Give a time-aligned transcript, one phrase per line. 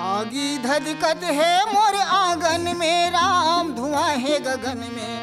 [0.00, 5.14] आगी धधकत है मोर आँगन में, राम धुआँ है गगन में।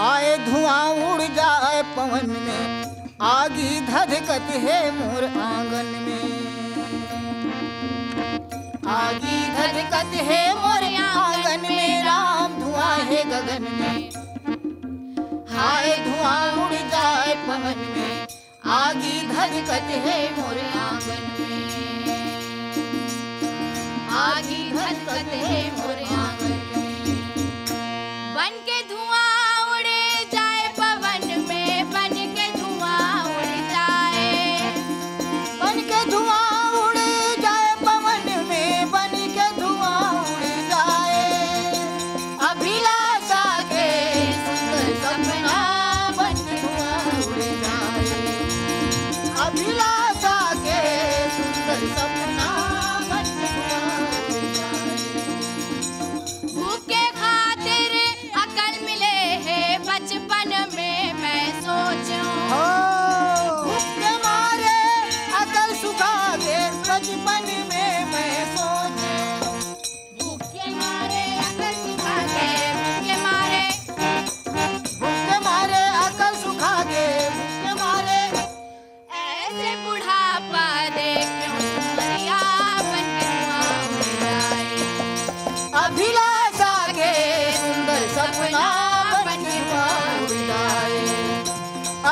[0.00, 6.24] आए धुआँ उड़ जाए पवन में, आगी धधकत है मोर आँगन में।
[8.90, 14.10] आगी धधकत है मोर आँगन में, राम धुआँ है गगन में।
[15.50, 18.26] हाय धुआँ उड़ जाए पवन में,
[18.72, 21.29] आगी धधकत है मोर आँगन
[28.36, 29.19] बन के धुआँ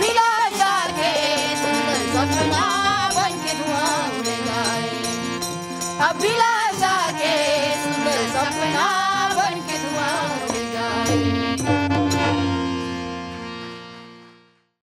[0.00, 1.10] विलासा के